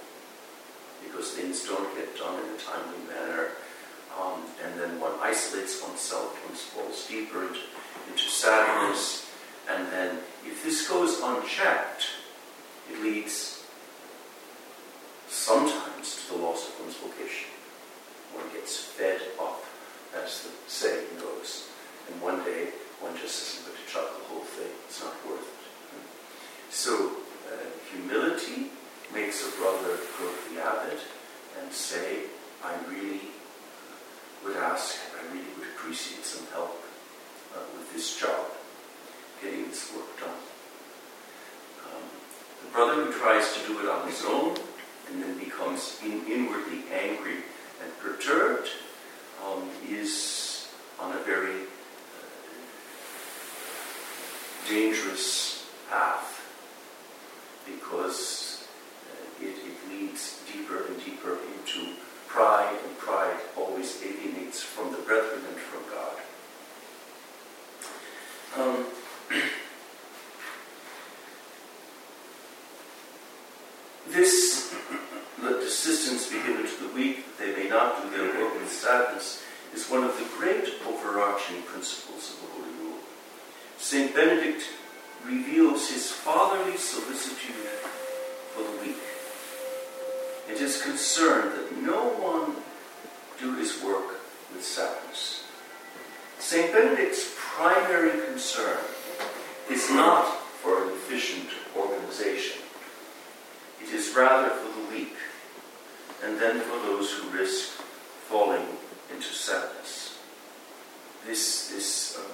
because 1.04 1.32
things 1.32 1.66
don't 1.66 1.96
get 1.96 2.18
done 2.18 2.36
in 2.36 2.50
a 2.54 2.58
timely 2.58 3.02
manner. 3.08 3.50
Um, 4.20 4.42
and 4.64 4.80
then 4.80 5.00
one 5.00 5.14
isolates 5.22 5.82
oneself, 5.82 6.36
one 6.46 6.56
falls 6.56 7.05
deeper 7.16 7.44
into, 7.44 7.60
into 8.12 8.30
sadness. 8.30 9.32
And 9.70 9.88
then, 9.92 10.18
if 10.46 10.64
this 10.64 10.88
goes 10.88 11.20
unchecked, 11.22 12.06
it 12.92 13.02
leads 13.02 13.64
sometimes 15.28 16.28
to 16.28 16.34
the 16.34 16.40
loss 16.44 16.68
of 16.68 16.80
one's 16.82 16.96
vocation. 16.96 17.50
One 18.34 18.46
gets 18.54 18.78
fed 18.78 19.22
up, 19.40 19.64
as 20.16 20.44
the 20.44 20.50
saying 20.68 21.08
goes. 21.20 21.70
And 22.12 22.22
one 22.22 22.44
day, 22.44 22.70
one 23.00 23.18
just 23.18 23.42
isn't 23.42 23.66
going 23.66 23.78
to 23.80 23.92
chuck 23.92 24.10
the 24.20 24.26
whole 24.26 24.44
thing. 24.44 24.72
It's 24.88 25.02
not 25.02 25.16
worth 25.26 25.42
it. 25.42 25.56
So, 26.70 27.12
uh, 27.48 27.58
humility 27.92 28.72
makes 29.14 29.48
a 29.48 29.52
brother 29.58 29.98
go 30.20 30.30
to 30.30 30.54
the 30.54 30.62
abbot 30.62 31.00
and 31.62 31.72
say, 31.72 32.28
I 32.64 32.76
really 32.90 33.22
would 34.44 34.58
ask, 34.58 34.98
I 35.18 35.34
really 35.34 35.48
would 35.58 35.68
appreciate 35.76 36.26
some 36.26 36.46
help 36.48 36.86
uh, 37.56 37.60
with 37.78 37.94
this 37.94 38.20
job, 38.20 38.52
getting 39.42 39.68
this 39.70 39.92
work 39.96 40.20
done. 40.20 40.30
Um, 41.86 42.04
the 42.64 42.72
brother 42.72 43.06
who 43.06 43.14
tries 43.14 43.54
to 43.54 43.68
do 43.68 43.80
it 43.80 43.90
on 43.90 44.08
his 44.08 44.24
own 44.26 44.58
and 45.10 45.24
then 45.24 45.38
becomes 45.40 46.00
in, 46.04 46.26
inwardly 46.28 46.84
angry 46.94 47.44
and 47.82 48.00
perturbed 48.00 48.70
um, 49.46 49.70
is 49.90 50.68
on 51.00 51.16
a 51.16 51.20
very 51.24 51.62
dangerous 54.68 55.68
path 55.90 56.42
because 57.66 58.68
uh, 59.12 59.46
it, 59.46 59.50
it 59.50 59.90
leads 59.90 60.42
deeper 60.52 60.86
and 60.88 61.04
deeper 61.04 61.38
into 61.58 61.94
pride, 62.28 62.78
and 62.86 62.98
pride 62.98 63.40
always 63.56 64.02
alienates 64.04 64.62
from 64.62 64.92
the 64.92 64.98
brethren 65.00 65.42
and 65.48 65.58
from 65.58 65.82
God. 65.90 66.16
Um, 68.58 68.86
this, 74.10 74.76
let 75.42 75.64
assistance 75.64 76.30
be 76.30 76.38
given 76.38 76.66
to 76.66 76.88
the 76.88 76.94
weak, 76.94 77.38
that 77.38 77.56
they 77.56 77.64
may 77.64 77.70
not 77.70 78.02
do 78.02 78.10
their 78.10 78.42
work 78.42 78.60
with 78.60 78.72
sadness, 78.72 79.44
is 79.74 79.90
one 79.90 80.04
of 80.04 80.18
the 80.18 80.26
great 80.38 80.74
overarching 80.88 81.62
principles 81.64 82.32
of 82.32 82.42
the 82.42 82.48
Holy 82.54 82.72
Rule. 82.84 83.00
St. 83.78 84.16
Benedict 84.16 84.64
reveals 85.26 85.90
his 85.90 86.12
fatherly 86.12 86.78
solicitude 86.78 87.56
for 88.54 88.64
the 88.64 88.78
weak. 88.82 88.98
It 90.50 90.62
is 90.62 90.82
concerned 90.82 91.52
that 91.54 91.82
no 91.82 92.10
one 92.10 92.56
do 93.40 93.56
his 93.58 93.84
work 93.84 94.20
with 94.54 94.64
sadness. 94.64 95.44
St. 96.40 96.72
Benedict's 96.72 97.34
primary 97.36 98.12
concern 98.36 98.78
is 99.72 99.90
not 99.92 100.26
for 100.62 100.84
an 100.84 100.90
efficient 100.90 101.48
organization. 101.74 102.62
It 103.82 103.94
is 103.94 104.14
rather 104.14 104.50
for 104.50 104.78
the 104.78 104.88
weak, 104.94 105.16
and 106.22 106.38
then 106.38 106.60
for 106.60 106.78
those 106.86 107.14
who 107.14 107.30
risk 107.30 107.70
falling 108.28 108.66
into 109.10 109.34
sadness. 109.34 110.20
This, 111.26 111.70
this 111.70 112.18
um, 112.20 112.26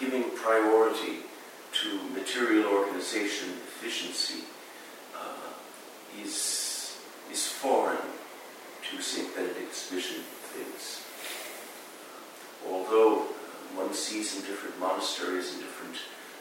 giving 0.00 0.24
priority 0.30 1.18
to 1.82 2.02
material 2.12 2.72
organization 2.72 3.50
efficiency 3.50 4.42
uh, 5.14 6.24
is, 6.24 6.98
is 7.30 7.46
foreign 7.46 8.02
to 8.90 9.00
St. 9.00 9.32
Benedict's 9.32 9.88
vision 9.88 10.16
of 10.16 10.24
things. 10.50 11.04
Although 12.68 13.28
one 13.74 13.94
sees 13.94 14.36
in 14.36 14.42
different 14.42 14.78
monasteries 14.78 15.52
and 15.52 15.62
different 15.62 15.96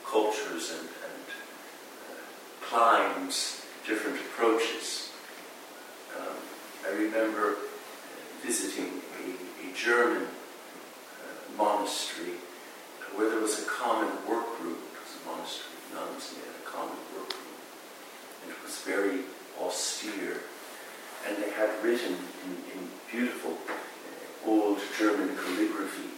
cultures 0.06 0.72
and, 0.72 0.82
and 0.82 1.26
uh, 2.10 2.66
climes 2.66 3.66
different 3.86 4.18
approaches. 4.18 5.12
Um, 6.18 6.36
I 6.86 6.90
remember 6.92 7.56
visiting 8.42 9.02
a, 9.24 9.70
a 9.70 9.74
German 9.76 10.24
uh, 10.24 11.58
monastery 11.58 12.38
where 13.16 13.30
there 13.30 13.40
was 13.40 13.64
a 13.64 13.66
common 13.66 14.10
work 14.28 14.60
room. 14.62 14.78
It 14.78 15.02
was 15.02 15.16
a 15.22 15.30
monastery 15.30 15.74
of 15.78 15.94
nuns, 15.96 16.34
and 16.34 16.42
they 16.42 16.48
had 16.48 16.60
a 16.62 16.70
common 16.70 16.98
work 17.16 17.32
room. 17.34 17.56
And 18.44 18.52
it 18.52 18.64
was 18.64 18.80
very 18.80 19.22
austere. 19.62 20.42
And 21.28 21.38
they 21.38 21.50
had 21.52 21.70
written 22.00 22.18
in, 22.46 22.52
in 22.74 22.90
beautiful 23.12 23.58
old 24.46 24.80
German 24.98 25.36
calligraphy, 25.36 26.10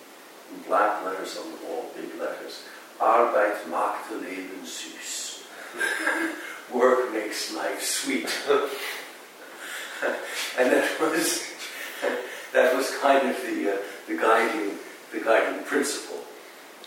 in 0.53 0.61
black 0.67 1.03
letters 1.05 1.37
on 1.37 1.51
the 1.51 1.57
wall, 1.65 1.91
big 1.95 2.19
letters, 2.19 2.63
Arbeit 2.99 3.67
macht 3.69 4.11
Leben 4.11 4.63
süß. 4.63 5.43
Work 6.73 7.11
makes 7.13 7.53
life 7.53 7.81
sweet. 7.81 8.29
and 10.57 10.71
that 10.71 10.99
was 10.99 11.43
that 12.53 12.75
was 12.75 12.95
kind 13.01 13.29
of 13.29 13.41
the 13.41 13.73
uh, 13.73 13.77
the 14.07 14.15
guiding 14.15 14.77
the 15.11 15.19
guiding 15.19 15.63
principle. 15.63 16.17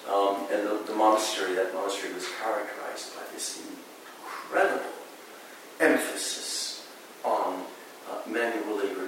Um, 0.09 0.47
and 0.53 0.67
the, 0.69 0.83
the, 0.87 0.95
monastery, 0.95 1.55
that 1.55 1.73
monastery 1.73 2.13
was 2.13 2.27
characterized 2.39 3.15
by 3.17 3.23
this 3.33 3.59
incredible 3.65 4.85
emphasis 5.81 6.87
on 7.25 7.65
uh, 8.11 8.19
manual 8.29 8.64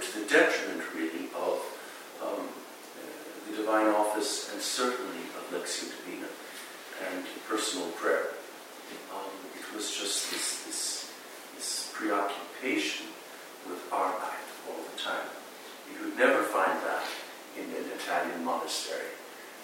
to 0.06 0.20
the 0.20 0.26
detriment, 0.26 0.82
really, 0.94 1.28
of 1.34 1.58
um, 2.22 2.46
the 3.50 3.56
divine 3.56 3.88
office 3.88 4.52
and 4.52 4.60
certainly 4.60 5.22
of 5.36 5.42
Lectio 5.52 5.90
Divina 5.90 6.28
and 7.10 7.24
personal 7.48 7.88
prayer. 7.92 8.28
Um, 9.12 9.30
it 9.54 9.74
was 9.74 9.90
just 9.90 10.30
this, 10.30 10.64
this, 10.64 11.12
this 11.54 11.92
preoccupation 11.94 13.06
with 13.68 13.82
Arbeit 13.90 14.46
all 14.68 14.82
the 14.94 15.00
time. 15.00 15.26
You 15.92 16.06
would 16.06 16.18
never 16.18 16.42
find 16.42 16.78
that 16.82 17.04
in 17.56 17.64
an 17.64 17.90
Italian 17.98 18.44
monastery 18.44 19.10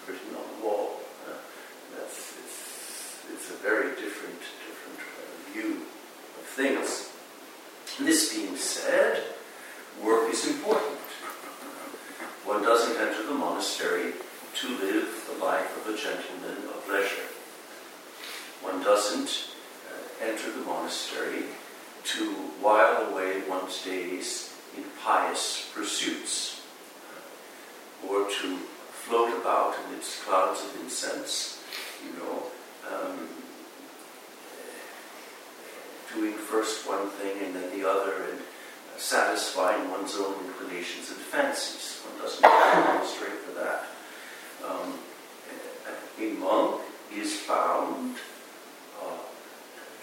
written 0.07 0.35
on 0.35 0.43
the 0.59 0.65
wall. 0.65 0.99
Uh, 1.27 1.33
that's, 1.95 2.35
it's, 2.43 3.25
it's 3.33 3.49
a 3.49 3.57
very 3.63 3.89
different, 3.95 4.39
different 4.67 4.99
uh, 4.99 5.53
view 5.53 5.81
of 6.39 6.45
things. 6.45 7.09
This 7.99 8.33
being 8.33 8.55
said, 8.57 9.23
work 10.03 10.31
is 10.31 10.47
important. 10.47 10.99
One 12.45 12.63
doesn't 12.63 12.97
enter 12.99 13.25
the 13.25 13.33
monastery 13.33 14.13
to 14.55 14.67
live 14.79 15.29
the 15.31 15.43
life 15.43 15.77
of 15.77 15.93
a 15.93 15.97
gentleman 15.97 16.69
of 16.69 16.87
leisure. 16.89 17.27
One 18.61 18.83
doesn't 18.83 19.49
uh, 19.89 20.25
enter 20.25 20.51
the 20.51 20.65
monastery 20.65 21.43
to 22.03 22.33
while 22.59 23.11
away 23.11 23.43
one's 23.47 23.83
days 23.83 24.53
in 24.75 24.83
pious 25.03 25.69
pursuits 25.73 26.61
or 28.07 28.27
to 28.29 28.57
float 28.91 29.39
about 29.39 29.75
amidst 29.87 30.23
clouds 30.23 30.63
of 30.63 30.81
incense, 30.81 31.63
you 32.03 32.11
know, 32.19 32.43
um, 32.91 33.29
doing 36.13 36.33
first 36.33 36.87
one 37.03 37.11
thing 37.11 37.45
and 37.45 37.55
then 37.55 37.77
the 37.77 37.87
other 37.87 38.29
and 38.31 38.39
satisfying 38.97 39.89
one's 39.91 40.15
own 40.15 40.35
inclinations 40.45 41.09
and 41.09 41.19
fancies. 41.19 42.01
One 42.07 42.21
doesn't 42.21 42.41
demonstrate 42.41 43.39
for 43.43 43.59
that. 43.59 43.85
Um, 44.65 44.93
a 46.19 46.33
monk 46.39 46.81
is 47.13 47.43
bound 47.47 48.15
uh, 49.01 49.19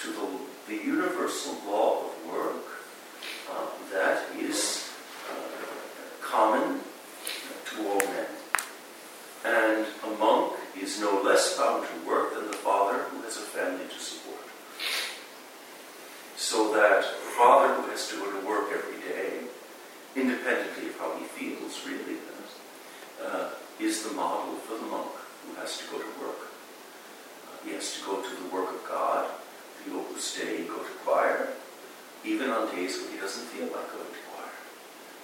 to 0.01 0.09
the, 0.09 0.29
the 0.69 0.85
universal 0.85 1.57
law 1.67 2.05
of 2.05 2.33
work 2.33 2.67
uh, 3.51 3.67
that 3.93 4.25
is 4.39 4.91
uh, 5.31 6.21
common 6.21 6.81
to 7.71 7.89
all 7.89 7.99
men. 7.99 8.27
And 9.47 9.87
a 10.05 10.19
monk 10.19 10.53
is 10.79 11.01
no 11.01 11.23
less 11.23 11.57
bound 11.57 11.87
to 11.87 12.09
work 12.09 12.35
than 12.35 12.47
the 12.49 12.57
father 12.59 12.99
who 13.05 13.23
has 13.23 13.39
a 13.39 13.41
family 13.41 13.87
to 13.87 13.99
support. 13.99 14.10
So 16.51 16.75
that 16.75 17.03
the 17.03 17.31
father 17.39 17.75
who 17.75 17.89
has 17.95 18.09
to 18.09 18.17
go 18.17 18.27
to 18.27 18.45
work 18.45 18.75
every 18.75 18.99
day, 19.07 19.47
independently 20.17 20.89
of 20.91 20.99
how 20.99 21.17
he 21.17 21.23
feels, 21.23 21.87
really, 21.87 22.19
uh, 23.23 23.51
is 23.79 24.03
the 24.03 24.13
model 24.15 24.57
for 24.67 24.75
the 24.75 24.91
monk 24.91 25.15
who 25.47 25.55
has 25.61 25.79
to 25.79 25.85
go 25.93 26.03
to 26.03 26.11
work. 26.19 26.51
Uh, 27.47 27.65
he 27.65 27.71
has 27.75 27.95
to 27.95 28.05
go 28.05 28.21
to 28.21 28.35
the 28.43 28.49
work 28.53 28.69
of 28.69 28.83
God, 28.83 29.31
the 29.87 29.95
Opus 29.95 30.35
Dei, 30.35 30.67
go 30.67 30.83
to 30.83 30.95
choir, 31.07 31.51
even 32.25 32.51
on 32.51 32.75
days 32.75 32.99
when 32.99 33.13
he 33.13 33.19
doesn't 33.19 33.47
feel 33.55 33.67
like 33.67 33.87
going 33.95 34.11
to 34.11 34.23
choir, 34.35 34.51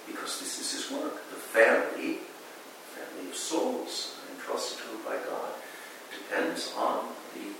because 0.07 0.39
this 0.39 0.61
is 0.63 0.71
his 0.71 0.97
work. 0.97 1.15
The 1.29 1.43
family, 1.43 2.23
family 2.95 3.29
of 3.29 3.35
souls 3.35 4.15
entrusted 4.31 4.79
to 4.79 4.95
him 4.95 5.03
by 5.03 5.17
God, 5.27 5.51
depends 6.09 6.71
on 6.77 7.09
the 7.35 7.51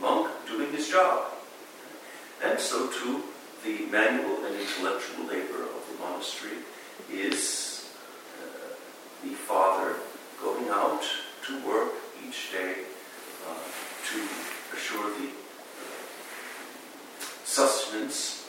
monk 0.00 0.30
doing 0.46 0.70
his 0.70 0.88
job. 0.88 1.35
And 2.46 2.60
so 2.60 2.88
too, 2.88 3.24
the 3.64 3.86
manual 3.86 4.44
and 4.46 4.54
intellectual 4.54 5.26
labor 5.26 5.64
of 5.64 5.82
the 5.90 5.98
monastery 5.98 6.58
is 7.12 7.90
uh, 8.40 8.68
the 9.24 9.34
father 9.34 9.96
going 10.40 10.68
out 10.68 11.02
to 11.46 11.66
work 11.66 11.92
each 12.26 12.52
day 12.52 12.74
uh, 13.48 13.54
to 14.10 14.76
assure 14.76 15.10
the 15.18 15.28
sustenance 17.44 18.48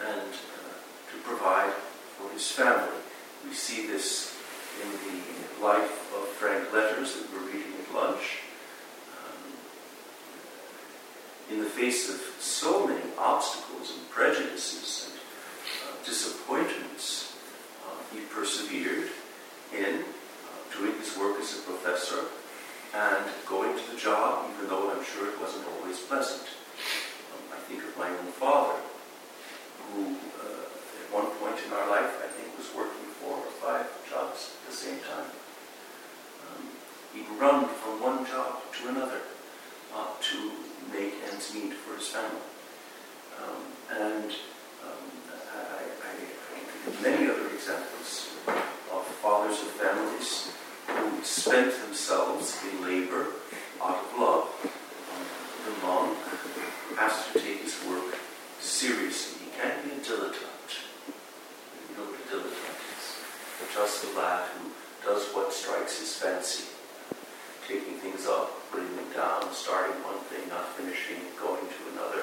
and 0.00 0.30
uh, 0.30 1.10
to 1.10 1.18
provide 1.24 1.72
for 2.16 2.32
his 2.32 2.48
family. 2.48 2.96
We 3.44 3.54
see 3.54 3.88
this 3.88 4.38
in 4.84 4.90
the 4.92 5.64
life 5.66 6.14
of 6.14 6.28
Frank 6.28 6.72
Letters 6.72 7.16
that 7.16 7.32
we're 7.32 7.46
reading 7.46 7.72
at 7.86 7.92
lunch 7.92 8.38
in 11.52 11.58
the 11.58 11.68
face 11.68 12.08
of 12.08 12.18
so 12.40 12.86
many 12.86 13.02
obstacles 13.18 13.92
and 13.92 14.08
prejudices 14.08 15.10
and 15.12 15.20
uh, 15.84 16.04
disappointments, 16.04 17.36
uh, 17.84 17.92
he 18.14 18.20
persevered 18.32 19.10
in 19.76 20.00
uh, 20.00 20.76
doing 20.78 20.96
his 20.98 21.16
work 21.18 21.38
as 21.38 21.58
a 21.58 21.62
professor 21.62 22.24
and 22.94 23.24
going 23.46 23.76
to 23.76 23.90
the 23.92 23.98
job, 23.98 24.48
even 24.54 24.68
though 24.68 24.90
I'm 24.90 25.04
sure 25.04 25.28
it 25.28 25.38
wasn't 25.40 25.66
always 25.76 25.98
pleasant. 26.00 26.40
Um, 26.40 27.52
I 27.52 27.60
think 27.68 27.84
of 27.84 27.96
my 27.98 28.08
own 28.08 28.32
father, 28.32 28.80
who 29.92 30.16
uh, 30.40 30.64
at 30.64 31.06
one 31.12 31.26
point 31.36 31.60
in 31.66 31.72
our 31.72 31.88
life, 31.90 32.16
I 32.24 32.28
think, 32.32 32.56
was 32.56 32.72
working 32.74 33.04
four 33.20 33.36
or 33.36 33.52
five 33.60 33.86
jobs 34.08 34.56
at 34.56 34.70
the 34.70 34.76
same 34.76 34.98
time. 35.04 35.28
Um, 36.48 36.64
he'd 37.12 37.28
run 37.38 37.68
from 37.68 38.00
one 38.00 38.24
job 38.24 38.60
to 38.72 38.88
another 38.88 39.20
uh, 39.94 40.08
to 40.32 40.71
make 40.90 41.14
ends 41.30 41.54
meet 41.54 41.74
for 41.74 41.96
his 41.96 42.08
family. 42.08 42.40
Um, 43.38 43.62
and 43.90 44.30
um, 44.82 45.04
I, 45.54 45.82
I, 46.08 46.12
I 46.12 47.02
many 47.02 47.30
other 47.30 47.48
examples 47.48 48.28
of 48.46 49.04
fathers 49.22 49.60
of 49.60 49.68
families 49.68 50.52
who 50.86 51.22
spent 51.22 51.72
themselves 51.84 52.58
in 52.70 52.84
labor 52.84 53.26
out 53.82 53.98
of 53.98 54.18
love. 54.18 54.48
Um, 55.12 55.24
the 55.64 55.86
monk 55.86 56.18
has 56.96 57.32
to 57.32 57.38
take 57.38 57.62
his 57.62 57.76
work 57.88 58.18
seriously. 58.60 59.46
He 59.46 59.60
can't 59.60 59.84
be 59.84 59.90
a 59.90 60.00
dilettante. 60.00 60.82
You 61.88 61.96
know 61.96 62.10
what 62.10 62.20
a 62.20 62.24
dilettante 62.30 62.86
is? 62.98 63.74
Just 63.74 64.04
a 64.04 64.18
lad 64.18 64.48
who 64.58 64.70
does 65.06 65.26
what 65.34 65.52
strikes 65.52 65.98
his 66.00 66.14
fancy 66.14 66.64
taking 67.68 67.94
things 68.02 68.26
up, 68.26 68.50
putting 68.70 68.94
them 68.96 69.10
down, 69.14 69.52
starting 69.52 69.94
one 70.02 70.18
thing, 70.26 70.48
not 70.48 70.68
finishing, 70.74 71.20
going 71.38 71.62
to 71.62 71.80
another. 71.94 72.22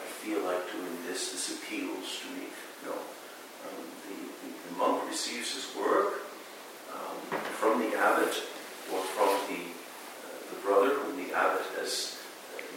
I 0.00 0.06
feel 0.24 0.40
like 0.44 0.60
doing 0.72 0.96
this, 1.06 1.32
this 1.32 1.56
appeals 1.56 2.20
to 2.22 2.26
me. 2.34 2.48
No. 2.86 2.92
Um, 2.92 3.84
the, 4.06 4.16
the, 4.16 4.48
the, 4.48 4.72
monk 4.78 5.06
receives 5.08 5.54
his 5.54 5.66
work 5.76 6.24
um, 6.94 7.38
from 7.58 7.80
the 7.80 7.96
abbot 7.98 8.32
or 8.94 9.00
from 9.12 9.30
the, 9.50 9.60
uh, 9.60 10.38
the 10.54 10.58
brother 10.64 10.94
whom 10.94 11.16
the 11.16 11.34
abbot 11.34 11.66
has 11.78 12.18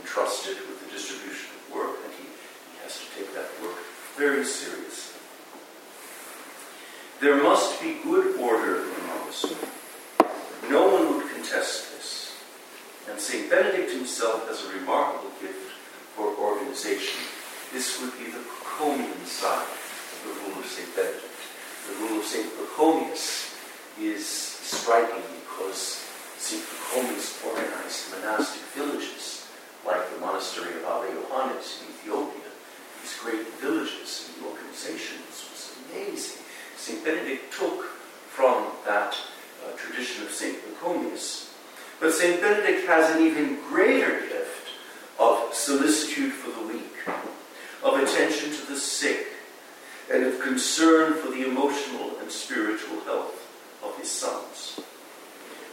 entrusted 0.01 0.57
with 0.67 0.83
the 0.83 0.91
distribution 0.91 1.51
of 1.55 1.75
work, 1.75 1.95
and 2.03 2.13
he, 2.13 2.25
he 2.25 2.77
has 2.83 2.99
to 2.99 3.05
take 3.15 3.33
that 3.35 3.47
work 3.61 3.77
very 4.17 4.43
seriously. 4.43 5.19
There 7.21 7.41
must 7.43 7.79
be 7.79 7.97
good 8.03 8.39
order 8.39 8.81
in 8.81 9.07
monastery. 9.07 9.69
No 10.69 10.87
one 10.87 11.17
would 11.17 11.31
contest 11.31 11.80
St. 13.21 13.49
Benedict 13.49 13.91
himself 13.91 14.47
has 14.47 14.65
a 14.65 14.79
remarkable 14.79 15.29
gift 15.39 15.71
for 16.15 16.35
organization. 16.35 17.21
This 17.71 18.01
would 18.01 18.17
be 18.17 18.31
the 18.31 18.39
Pachomian 18.39 19.25
side 19.25 19.67
of 19.67 20.19
the 20.25 20.33
rule 20.49 20.59
of 20.59 20.65
St. 20.65 20.95
Benedict. 20.95 21.37
The 21.87 21.95
rule 22.03 22.19
of 22.19 22.25
St. 22.25 22.49
Pachomius 22.57 23.57
is 23.99 24.25
striking 24.25 25.23
because 25.41 26.07
St. 26.37 26.63
Pachomius 26.63 27.45
organized 27.45 28.11
monastic 28.11 28.61
villages 28.73 29.47
like 29.85 30.01
the 30.13 30.19
monastery 30.19 30.73
of 30.81 30.85
Abba 30.85 31.13
Yohannes 31.13 31.81
in 31.81 31.93
Ethiopia. 31.93 32.49
These 33.01 33.17
great 33.21 33.47
villages 33.61 34.29
and 34.29 34.43
the 34.43 34.49
organization 34.49 35.17
was 35.29 35.77
amazing. 35.93 36.41
St. 36.77 37.03
Benedict 37.05 37.53
took 37.53 37.83
from 38.29 38.65
that 38.85 39.15
uh, 39.63 39.71
tradition 39.77 40.23
of 40.25 40.31
St. 40.31 40.57
Pachomius. 40.57 41.49
But 41.99 42.13
St. 42.13 42.41
Benedict 42.41 42.87
has 42.87 43.15
an 43.15 43.23
even 43.23 43.59
greater 43.69 44.21
gift 44.21 44.69
of 45.19 45.53
solicitude 45.53 46.33
for 46.33 46.49
the 46.49 46.67
weak, 46.73 46.95
of 47.83 47.99
attention 47.99 48.49
to 48.51 48.65
the 48.65 48.77
sick, 48.79 49.27
and 50.11 50.23
of 50.23 50.41
concern 50.41 51.13
for 51.13 51.29
the 51.29 51.47
emotional 51.47 52.17
and 52.19 52.31
spiritual 52.31 52.99
health 53.01 53.47
of 53.83 53.95
his 53.97 54.09
sons. 54.09 54.79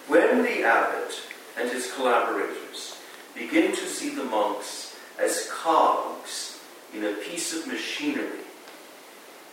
When 0.07 0.43
the 0.43 0.63
abbot 0.65 1.21
and 1.59 1.71
his 1.71 1.93
collaborators 1.93 2.99
begin 3.35 3.73
to 3.73 3.87
see 3.87 4.11
the 4.11 4.25
monks 4.25 4.97
as 5.19 5.51
cogs 5.51 6.61
in 6.95 7.05
a 7.05 7.13
piece 7.13 7.55
of 7.55 7.67
machinery 7.67 8.45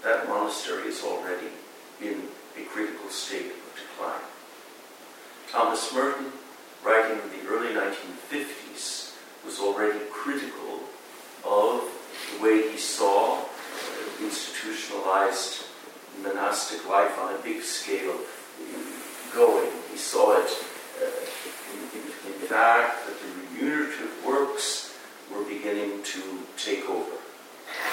that 0.04 0.28
monastery 0.28 0.88
is 0.88 1.02
already 1.04 1.48
in 2.02 2.22
a 2.60 2.66
critical 2.66 3.10
state 3.10 3.48
of 3.52 3.76
decline. 3.76 4.22
Thomas 5.52 5.94
Merton, 5.94 6.32
writing 6.84 7.20
in 7.20 7.30
the 7.30 7.50
early 7.50 7.70
1950s, 7.74 9.14
was 9.44 9.60
already 9.76 10.00
critical 10.12 10.80
of 11.44 11.84
the 12.32 12.44
way 12.44 12.72
he 12.72 12.78
saw 12.78 13.40
uh, 13.40 13.44
institutionalized 14.24 15.66
monastic 16.24 16.88
life 16.88 17.20
on 17.20 17.36
a 17.36 17.38
big 17.40 17.62
scale 17.62 18.18
going. 19.34 19.70
He 19.92 19.98
saw 19.98 20.40
it, 20.40 20.50
uh, 21.02 21.06
in, 21.74 22.00
in, 22.00 22.08
in 22.08 22.48
fact, 22.48 23.06
that 23.06 23.16
the 23.20 23.60
remunerative 23.60 24.26
works 24.26 24.96
were 25.30 25.44
beginning 25.44 26.02
to 26.04 26.22
take 26.58 26.90
over. 26.90 27.18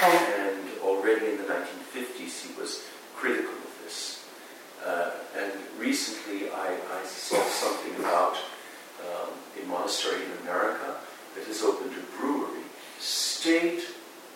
And 0.02 0.62
already 0.82 1.32
in 1.32 1.38
the 1.38 1.44
1950s, 1.44 2.46
he 2.46 2.60
was 2.60 2.84
critical 3.16 3.50
of 3.50 3.82
this. 3.82 4.24
Uh, 4.84 5.10
and 5.36 5.52
recently, 5.78 6.48
I, 6.50 6.74
I, 6.74 7.04
saw 7.06 7.42
something 7.42 7.96
about 7.96 8.36
um, 9.00 9.30
a 9.60 9.66
monastery 9.66 10.24
in 10.24 10.32
America 10.42 10.96
that 11.34 11.44
has 11.46 11.62
opened 11.62 11.92
a 11.92 12.20
brewery, 12.20 12.62
state 12.98 13.82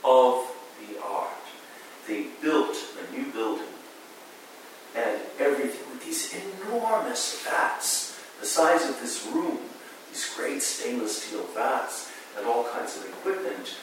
of 0.04 0.46
the 0.80 1.00
art. 1.02 1.30
They 2.06 2.26
built 2.40 2.76
a 3.00 3.16
new 3.16 3.30
building 3.32 3.66
and 4.96 5.20
everything 5.38 5.90
with 5.92 6.04
these 6.04 6.34
enormous 6.34 7.42
vats, 7.42 8.18
the 8.40 8.46
size 8.46 8.88
of 8.88 8.98
this 9.00 9.26
room, 9.32 9.58
these 10.10 10.32
great 10.34 10.62
stainless 10.62 11.22
steel 11.22 11.44
vats, 11.54 12.10
and 12.36 12.46
all 12.46 12.64
kinds 12.64 12.96
of 12.96 13.04
equipment 13.04 13.76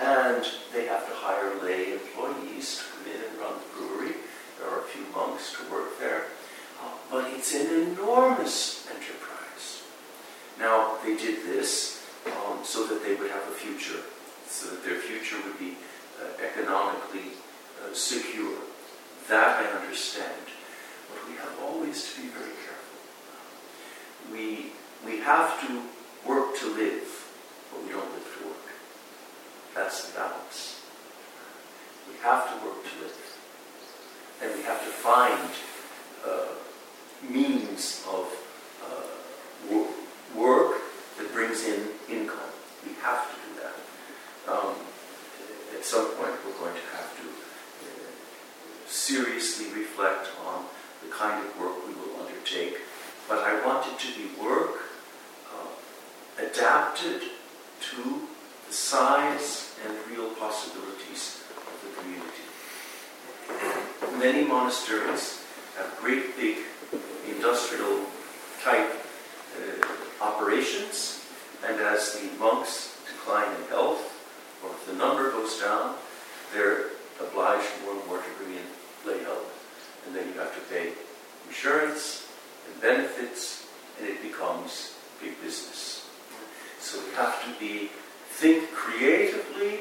and 0.00 0.44
they 0.72 0.86
have 0.86 1.06
to 1.06 1.14
hire 1.14 1.54
lay 1.62 1.92
employees 1.92 2.78
to 2.78 2.84
come 2.84 3.14
in 3.14 3.20
and 3.30 3.38
run 3.38 3.54
the 3.54 3.76
brewery. 3.76 4.14
There 4.58 4.68
are 4.68 4.80
a 4.80 4.84
few 4.84 5.04
monks 5.14 5.54
to 5.54 5.72
work 5.72 5.98
there. 5.98 6.26
Uh, 6.82 6.90
but 7.10 7.32
it's 7.32 7.54
an 7.54 7.92
enormous 7.92 8.86
enterprise. 8.88 9.82
Now, 10.58 10.98
they 11.04 11.16
did 11.16 11.44
this 11.44 12.04
um, 12.26 12.58
so 12.62 12.86
that 12.86 13.02
they 13.04 13.14
would 13.14 13.30
have 13.30 13.42
a 13.48 13.52
future, 13.54 14.00
so 14.48 14.70
that 14.70 14.84
their 14.84 14.98
future 14.98 15.36
would 15.44 15.58
be 15.58 15.76
uh, 16.20 16.44
economically 16.44 17.32
uh, 17.82 17.94
secure. 17.94 18.58
That 19.28 19.64
I 19.64 19.80
understand. 19.80 20.42
But 21.08 21.28
we 21.28 21.36
have 21.36 21.52
always 21.62 22.14
to 22.14 22.22
be 22.22 22.28
very 22.28 22.52
careful. 22.64 24.32
We, 24.32 24.72
we 25.04 25.20
have 25.20 25.60
to 25.66 25.82
work 26.26 26.58
to 26.58 26.66
live, 26.66 27.08
but 27.70 27.84
we 27.84 27.90
don't 27.90 28.10
live 28.12 28.36
to 28.38 28.46
work. 28.48 28.63
That's 29.74 30.10
the 30.10 30.18
balance. 30.18 30.80
We 32.08 32.16
have 32.22 32.48
to 32.48 32.64
work 32.64 32.84
to 32.84 33.02
live. 33.02 33.38
And 34.42 34.54
we 34.54 34.62
have 34.62 34.80
to 34.80 34.90
find 34.90 35.50
uh, 36.24 36.54
means 37.28 38.04
of 38.08 38.26
uh, 38.84 39.78
work 40.38 40.80
that 41.18 41.32
brings 41.32 41.64
in 41.64 41.88
income. 42.08 42.38
We 42.86 42.92
have 43.02 43.28
to 43.30 43.36
do 43.48 43.60
that. 43.62 44.52
Um, 44.52 44.74
at 45.76 45.84
some 45.84 46.06
point, 46.16 46.34
we're 46.46 46.58
going 46.58 46.74
to 46.74 46.96
have 46.96 47.10
to 47.20 47.26
uh, 47.26 48.88
seriously 48.88 49.72
reflect 49.74 50.28
on 50.46 50.66
the 51.02 51.10
kind 51.12 51.44
of 51.44 51.58
work 51.58 51.86
we 51.86 51.94
will 51.94 52.20
undertake. 52.24 52.78
But 53.28 53.38
I 53.38 53.64
want 53.66 53.86
it 53.88 53.98
to 53.98 54.06
be 54.16 54.40
work 54.40 54.82
uh, 55.52 56.46
adapted 56.46 57.22
to 57.90 58.28
the 58.66 58.72
size 58.72 59.63
and 59.84 59.94
real 60.10 60.30
possibilities 60.34 61.42
of 61.68 61.74
the 61.84 61.90
community. 62.00 62.44
Many 64.18 64.46
monasteries 64.46 65.44
have 65.76 65.96
great 66.00 66.36
big 66.36 66.58
industrial 67.28 68.06
type 68.62 68.90
uh, 68.90 70.24
operations, 70.24 71.24
and 71.66 71.80
as 71.80 72.14
the 72.14 72.28
monks 72.38 72.96
decline 73.06 73.48
in 73.56 73.68
health, 73.68 74.10
or 74.62 74.70
if 74.70 74.86
the 74.86 74.94
number 74.94 75.30
goes 75.30 75.60
down, 75.60 75.94
they're 76.52 76.86
obliged 77.20 77.68
more 77.84 77.94
and 77.96 78.06
more 78.06 78.18
to 78.18 78.30
bring 78.38 78.56
in 78.56 78.66
lay 79.06 79.22
help. 79.24 79.50
And 80.06 80.14
then 80.14 80.26
you 80.28 80.38
have 80.40 80.54
to 80.54 80.60
pay 80.72 80.92
insurance 81.46 82.28
and 82.66 82.80
benefits, 82.80 83.66
and 83.98 84.08
it 84.08 84.22
becomes 84.22 84.94
big 85.20 85.40
business. 85.42 86.08
So 86.80 86.98
we 87.06 87.14
have 87.14 87.42
to 87.44 87.60
be 87.60 87.90
think 88.34 88.72
creatively, 88.72 89.78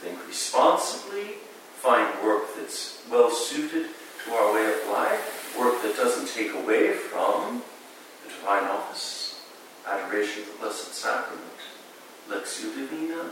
think 0.00 0.16
responsibly, 0.28 1.34
find 1.74 2.06
work 2.24 2.44
that's 2.56 3.02
well 3.10 3.30
suited 3.30 3.88
to 4.24 4.32
our 4.32 4.54
way 4.54 4.72
of 4.72 4.88
life, 4.88 5.56
work 5.58 5.82
that 5.82 5.96
doesn't 5.96 6.28
take 6.28 6.54
away 6.54 6.92
from 6.92 7.62
the 8.22 8.30
divine 8.30 8.64
office, 8.64 9.42
adoration 9.86 10.42
of 10.42 10.52
the 10.52 10.58
Blessed 10.60 10.94
Sacrament, 10.94 11.60
Lectio 12.28 12.74
Divina, 12.76 13.30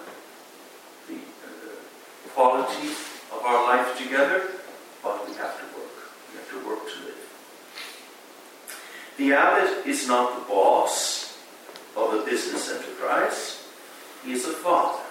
the 1.07 1.15
uh, 1.15 2.29
quality 2.35 2.89
of 3.33 3.41
our 3.45 3.65
life 3.65 3.97
together, 3.97 4.43
but 5.05 5.29
we 5.29 5.37
have 5.37 5.57
to 5.57 5.65
work. 5.79 5.95
We 6.33 6.39
have 6.39 6.51
to 6.51 6.69
work 6.69 6.81
to 6.81 7.05
live. 7.07 7.15
The 9.19 9.33
abbot 9.35 9.87
is 9.87 10.09
not 10.09 10.35
the 10.35 10.49
boss 10.49 11.39
of 11.97 12.15
a 12.15 12.25
business 12.25 12.71
enterprise. 12.71 13.58
He 14.25 14.33
is 14.33 14.45
a 14.47 14.53
father 14.53 15.03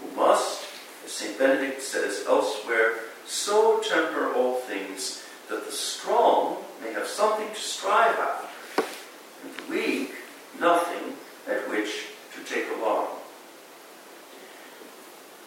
who 0.00 0.16
must, 0.16 0.64
as 1.04 1.12
St. 1.12 1.38
Benedict 1.38 1.82
says 1.82 2.24
elsewhere, 2.26 2.94
so 3.26 3.80
temper 3.80 4.32
all 4.34 4.56
things 4.56 5.24
that 5.48 5.64
the 5.64 5.72
strong 5.72 6.64
may 6.82 6.92
have 6.92 7.06
something 7.06 7.48
to 7.48 7.60
strive 7.60 8.16
after, 8.18 8.84
and 9.44 9.54
the 9.54 9.72
weak 9.72 10.14
nothing 10.60 11.14
at 11.48 11.68
which 11.70 12.06
to 12.34 12.44
take 12.44 12.66
alarm. 12.78 13.08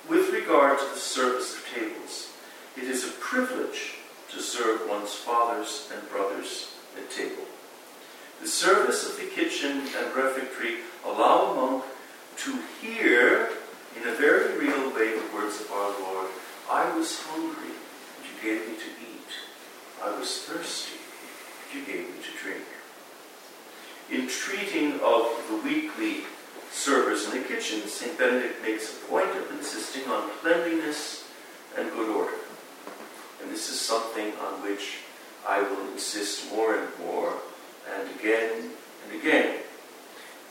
With 0.09 0.31
regard 0.31 0.79
to 0.79 0.85
the 0.85 0.99
service 0.99 1.55
of 1.55 1.65
tables, 1.73 2.31
it 2.75 2.83
is 2.83 3.05
a 3.05 3.11
privilege 3.19 3.95
to 4.31 4.41
serve 4.41 4.89
one's 4.89 5.13
fathers 5.13 5.89
and 5.93 6.09
brothers 6.09 6.73
at 6.97 7.11
table. 7.11 7.43
The 8.41 8.47
service 8.47 9.07
of 9.07 9.17
the 9.17 9.27
kitchen 9.27 9.83
and 9.95 10.15
refectory 10.15 10.77
allow 11.05 11.51
a 11.51 11.55
monk 11.55 11.83
to 12.45 12.57
hear 12.81 13.49
in 13.95 14.07
a 14.07 14.15
very 14.15 14.57
real 14.57 14.89
way 14.95 15.13
the 15.13 15.35
words 15.35 15.61
of 15.61 15.71
our 15.71 15.91
Lord 15.99 16.27
I 16.67 16.97
was 16.97 17.21
hungry, 17.21 17.69
and 17.69 18.25
you 18.25 18.41
gave 18.41 18.67
me 18.67 18.75
to 18.77 18.89
eat. 18.99 19.31
I 20.01 20.17
was 20.17 20.39
thirsty, 20.39 20.97
and 20.97 21.79
you 21.79 21.85
gave 21.85 22.07
me 22.07 22.15
to 22.23 22.43
drink. 22.43 22.65
In 24.09 24.27
treating 24.27 24.93
of 25.01 25.27
the 25.49 25.57
weekly 25.63 26.23
servers 26.71 27.25
in 27.25 27.41
the 27.41 27.47
kitchen, 27.47 27.87
St. 27.87 28.17
Benedict 28.17 28.61
makes 28.63 28.91
a 28.91 29.05
point 29.05 29.29
of 29.35 29.51
insisting 29.51 30.09
on 30.09 30.31
cleanliness 30.41 31.29
and 31.77 31.91
good 31.91 32.09
order. 32.09 32.37
And 33.43 33.51
this 33.51 33.69
is 33.69 33.79
something 33.79 34.33
on 34.39 34.63
which 34.63 34.99
I 35.47 35.61
will 35.61 35.91
insist 35.91 36.49
more 36.51 36.75
and 36.75 36.89
more, 36.99 37.35
and 37.93 38.09
again 38.19 38.71
and 39.05 39.21
again. 39.21 39.60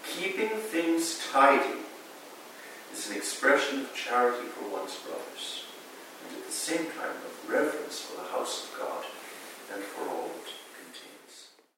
Keeping 0.06 0.48
things 0.48 1.20
tidy 1.32 1.80
is 2.92 3.10
an 3.10 3.16
expression 3.16 3.80
of 3.80 3.94
charity 3.94 4.46
for 4.48 4.68
one's 4.68 4.96
brothers, 4.96 5.64
and 6.26 6.36
at 6.38 6.46
the 6.46 6.52
same 6.52 6.86
time 6.86 7.16
of 7.24 7.50
reverence 7.50 8.00
for 8.00 8.20
the 8.20 8.28
house 8.28 8.64
of 8.64 8.78
God 8.78 9.04
and 9.74 9.82
for 9.82 10.08
all. 10.08 10.30